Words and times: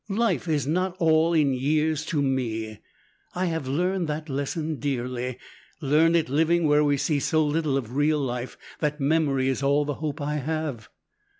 "Life 0.09 0.47
is 0.47 0.65
not 0.65 0.95
all 0.97 1.31
in 1.31 1.53
years 1.53 2.03
to 2.07 2.23
me! 2.23 2.79
I 3.35 3.45
have 3.45 3.67
learned 3.67 4.07
that 4.07 4.29
lesson 4.29 4.77
dearly, 4.79 5.37
learned 5.79 6.15
it 6.15 6.27
living 6.27 6.67
where 6.67 6.83
we 6.83 6.97
see 6.97 7.19
so 7.19 7.45
little 7.45 7.77
of 7.77 7.95
real 7.95 8.17
life 8.19 8.57
that 8.79 8.99
memory 8.99 9.47
is 9.47 9.61
all 9.61 9.85
the 9.85 9.93
hope 10.01 10.19
I 10.19 10.37
have." 10.37 10.89